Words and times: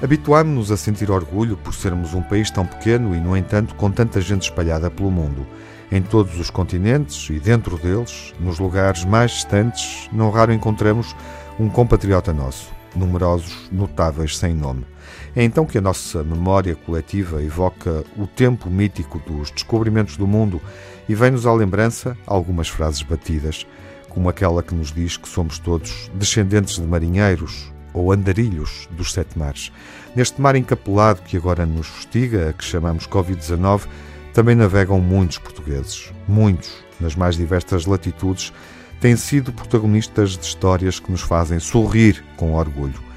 Habituámo-nos 0.00 0.70
a 0.70 0.76
sentir 0.76 1.10
orgulho 1.10 1.56
por 1.56 1.74
sermos 1.74 2.14
um 2.14 2.22
país 2.22 2.50
tão 2.50 2.64
pequeno 2.64 3.16
e, 3.16 3.20
no 3.20 3.36
entanto, 3.36 3.74
com 3.74 3.90
tanta 3.90 4.20
gente 4.20 4.42
espalhada 4.42 4.88
pelo 4.88 5.10
mundo, 5.10 5.44
em 5.90 6.00
todos 6.00 6.38
os 6.38 6.50
continentes 6.50 7.28
e 7.30 7.40
dentro 7.40 7.76
deles, 7.76 8.32
nos 8.38 8.60
lugares 8.60 9.04
mais 9.04 9.32
distantes, 9.32 10.08
não 10.12 10.30
raro 10.30 10.52
encontramos 10.52 11.16
um 11.58 11.68
compatriota 11.68 12.32
nosso, 12.32 12.70
numerosos, 12.94 13.68
notáveis 13.72 14.38
sem 14.38 14.54
nome. 14.54 14.86
É 15.34 15.42
então 15.42 15.66
que 15.66 15.78
a 15.78 15.80
nossa 15.80 16.22
memória 16.22 16.76
coletiva 16.76 17.42
evoca 17.42 18.04
o 18.16 18.26
tempo 18.26 18.70
mítico 18.70 19.20
dos 19.26 19.50
descobrimentos 19.50 20.16
do 20.16 20.28
mundo 20.28 20.60
e 21.08 21.14
vem-nos 21.14 21.44
à 21.44 21.52
lembrança 21.52 22.16
algumas 22.24 22.68
frases 22.68 23.02
batidas 23.02 23.66
como 24.08 24.28
aquela 24.28 24.62
que 24.62 24.74
nos 24.74 24.92
diz 24.92 25.16
que 25.16 25.28
somos 25.28 25.58
todos 25.58 26.10
descendentes 26.14 26.76
de 26.76 26.86
marinheiros 26.86 27.72
ou 27.92 28.12
andarilhos 28.12 28.88
dos 28.90 29.12
sete 29.12 29.38
mares. 29.38 29.72
Neste 30.14 30.40
mar 30.40 30.56
encapelado 30.56 31.22
que 31.22 31.36
agora 31.36 31.66
nos 31.66 31.86
fustiga, 31.86 32.52
que 32.52 32.64
chamamos 32.64 33.06
Covid-19, 33.06 33.86
também 34.32 34.54
navegam 34.54 35.00
muitos 35.00 35.38
portugueses. 35.38 36.12
Muitos, 36.26 36.72
nas 37.00 37.14
mais 37.14 37.36
diversas 37.36 37.86
latitudes, 37.86 38.52
têm 39.00 39.16
sido 39.16 39.52
protagonistas 39.52 40.36
de 40.36 40.44
histórias 40.44 40.98
que 40.98 41.10
nos 41.10 41.20
fazem 41.20 41.58
sorrir 41.58 42.24
com 42.36 42.54
orgulho. 42.54 43.08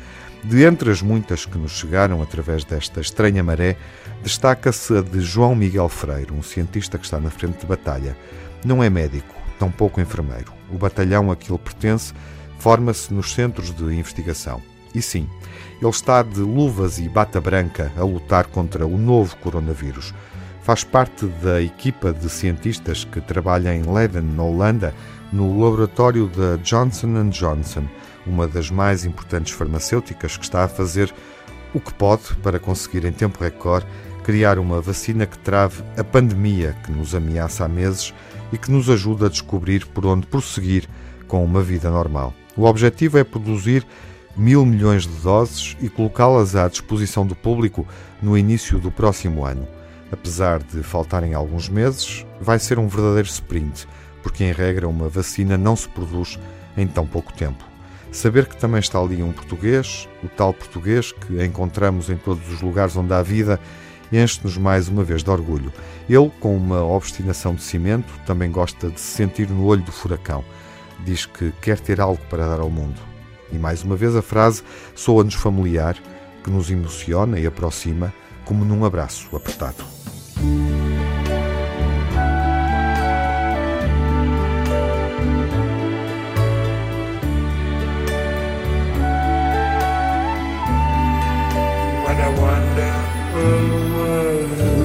De 0.44 0.64
entre 0.64 0.90
as 0.90 1.02
muitas 1.02 1.46
que 1.46 1.58
nos 1.58 1.74
chegaram 1.74 2.22
através 2.22 2.64
desta 2.64 3.00
estranha 3.00 3.44
maré, 3.44 3.78
destaca-se 4.24 4.98
a 4.98 5.02
de 5.02 5.22
João 5.22 5.56
Miguel 5.56 5.88
Freire, 5.88 6.34
um 6.34 6.42
cientista 6.42 6.98
que 6.98 7.06
está 7.06 7.20
na 7.20 7.30
frente 7.30 7.60
de 7.60 7.66
batalha. 7.68 8.18
Não 8.66 8.84
é 8.84 8.90
médico, 8.90 9.36
tampouco 9.62 10.02
enfermeiro. 10.02 10.52
O 10.72 10.78
batalhão 10.78 11.32
a 11.32 11.36
que 11.36 11.52
ele 11.52 11.60
pertence 11.60 12.14
forma-se 12.58 13.14
nos 13.14 13.34
centros 13.34 13.72
de 13.72 13.84
investigação. 13.84 14.62
E 14.94 15.02
sim, 15.02 15.30
ele 15.80 15.90
está 15.90 16.24
de 16.24 16.40
luvas 16.40 16.98
e 16.98 17.08
bata 17.08 17.40
branca 17.40 17.92
a 17.96 18.04
lutar 18.04 18.48
contra 18.48 18.86
o 18.86 18.98
novo 18.98 19.38
coronavírus. 19.38 20.14
Faz 20.64 20.84
parte 20.84 21.26
da 21.44 21.62
equipa 21.62 22.12
de 22.12 22.30
cientistas 22.30 23.04
que 23.04 23.22
trabalha 23.22 23.74
em 23.74 23.84
Leiden, 23.84 24.24
na 24.24 24.44
Holanda, 24.44 24.94
no 25.32 25.64
laboratório 25.64 26.28
da 26.28 26.58
Johnson 26.58 27.30
Johnson, 27.30 27.86
uma 28.26 28.48
das 28.48 28.70
mais 28.70 29.06
importantes 29.06 29.54
farmacêuticas 29.54 30.38
que 30.38 30.44
está 30.44 30.64
a 30.64 30.68
fazer 30.68 31.14
o 31.74 31.80
que 31.80 31.94
pode 31.94 32.36
para 32.44 32.60
conseguir 32.60 33.06
em 33.06 33.12
tempo 33.12 33.42
recorde 33.42 33.88
criar 34.24 34.60
uma 34.60 34.80
vacina 34.82 35.26
que 35.26 35.38
trave 35.38 35.84
a 35.98 36.04
pandemia 36.04 36.76
que 36.84 36.92
nos 36.92 37.16
ameaça 37.16 37.66
há 37.66 37.68
meses 37.68 38.14
e 38.52 38.58
que 38.58 38.72
nos 38.72 38.90
ajuda 38.90 39.26
a 39.26 39.30
descobrir 39.30 39.86
por 39.88 40.06
onde 40.06 40.28
prosseguir 40.28 40.88
com 41.28 41.44
uma 41.44 41.62
vida 41.62 41.90
normal. 41.90 42.34
O 42.56 42.66
objetivo 42.66 43.18
é 43.18 43.24
produzir 43.24 43.86
mil 44.36 44.66
milhões 44.66 45.04
de 45.04 45.16
doses 45.22 45.76
e 45.82 45.90
colocá-las 45.90 46.56
à 46.56 46.68
disposição 46.68 47.26
do 47.26 47.36
público 47.36 47.88
no 48.22 48.38
início 48.38 48.80
do 48.80 48.92
próximo 48.92 49.46
ano. 49.46 49.68
Apesar 50.12 50.62
de 50.62 50.84
faltarem 50.84 51.34
alguns 51.34 51.70
meses, 51.70 52.26
vai 52.40 52.60
ser 52.60 52.78
um 52.78 52.88
verdadeiro 52.88 53.28
sprint, 53.28 53.88
porque 54.22 54.44
em 54.44 54.52
regra 54.52 54.88
uma 54.88 55.08
vacina 55.08 55.58
não 55.58 55.76
se 55.76 55.88
produz 55.88 56.38
em 56.78 56.86
tão 56.86 57.08
pouco 57.08 57.32
tempo. 57.34 57.64
Saber 58.12 58.46
que 58.46 58.58
também 58.58 58.82
está 58.82 59.00
ali 59.00 59.24
um 59.24 59.32
português, 59.32 60.08
o 60.22 60.28
tal 60.28 60.54
português 60.54 61.14
que 61.14 61.42
encontramos 61.44 62.10
em 62.10 62.18
todos 62.18 62.52
os 62.52 62.62
lugares 62.62 62.98
onde 62.98 63.14
há 63.14 63.22
vida, 63.22 63.58
enche-nos 64.12 64.58
mais 64.58 64.88
uma 64.88 65.04
vez 65.04 65.24
de 65.24 65.30
orgulho. 65.30 65.72
Ele, 66.10 66.32
com 66.40 66.56
uma 66.56 66.84
obstinação 66.84 67.56
de 67.56 67.62
cimento, 67.62 68.12
também 68.26 68.52
gosta 68.52 68.90
de 68.90 69.00
se 69.00 69.16
sentir 69.16 69.50
no 69.50 69.66
olho 69.66 69.82
do 69.82 69.92
furacão. 69.92 70.44
Diz 71.06 71.26
que 71.26 71.52
quer 71.62 71.80
ter 71.80 72.02
algo 72.02 72.22
para 72.30 72.48
dar 72.48 72.60
ao 72.60 72.70
mundo. 72.70 73.00
E 73.52 73.58
mais 73.58 73.84
uma 73.84 73.96
vez 73.96 74.16
a 74.16 74.22
frase 74.22 74.64
soa-nos 74.96 75.36
familiar, 75.36 75.98
que 76.44 76.50
nos 76.50 76.70
emociona 76.70 77.40
e 77.40 77.46
aproxima, 77.46 78.14
como 78.46 78.66
num 78.66 78.86
abraço 78.86 79.36
apertado. 79.36 79.84
What 92.04 92.20
a 92.20 92.30
wonderful 92.42 93.21
away. 93.34 94.81